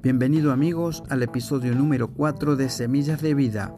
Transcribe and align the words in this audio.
Bienvenido 0.00 0.52
amigos 0.52 1.02
al 1.10 1.24
episodio 1.24 1.74
número 1.74 2.12
4 2.14 2.54
de 2.54 2.70
Semillas 2.70 3.20
de 3.20 3.34
Vida. 3.34 3.74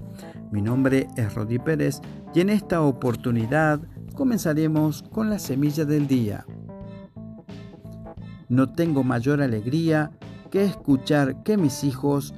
Mi 0.53 0.61
nombre 0.61 1.09
es 1.17 1.35
Rodi 1.35 1.59
Pérez 1.59 2.03
y 2.35 2.41
en 2.41 2.51
esta 2.51 2.83
oportunidad 2.83 3.81
comenzaremos 4.15 5.03
con 5.03 5.31
la 5.31 5.39
semilla 5.39 5.87
del 5.87 6.07
día. 6.07 6.45
No 8.51 8.71
tengo 8.71 9.03
mayor 9.03 9.41
alegría 9.41 10.11
que 10.51 10.63
escuchar 10.63 11.43
que 11.43 11.57
mis 11.57 11.85
hijos 11.85 12.35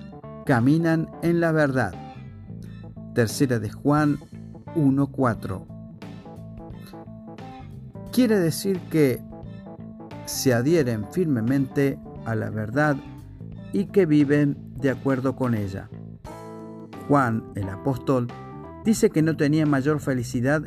caminan 0.47 1.11
en 1.23 1.41
la 1.41 1.51
verdad. 1.51 1.93
Tercera 3.17 3.59
de 3.59 3.71
Juan 3.71 4.19
1.4. 4.77 5.67
Quiere 8.13 8.39
decir 8.39 8.79
que 8.91 9.21
se 10.25 10.55
adhieren 10.55 11.05
firmemente 11.11 11.99
a 12.25 12.37
la 12.37 12.49
verdad 12.49 12.97
y 13.73 13.87
que 13.87 14.07
viven 14.07 14.57
de 14.77 14.91
acuerdo 14.91 15.37
con 15.37 15.55
ella. 15.55 15.89
Juan, 17.09 17.45
el 17.55 17.69
apóstol, 17.69 18.29
dice 18.85 19.11
que 19.11 19.23
no 19.23 19.37
tenía 19.37 19.67
mayor 19.67 20.01
felicidad 20.01 20.63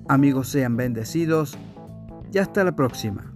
Amigos, 0.06 0.48
sean 0.48 0.76
bendecidos 0.76 1.56
y 2.31 2.37
hasta 2.37 2.62
la 2.62 2.76
próxima. 2.76 3.34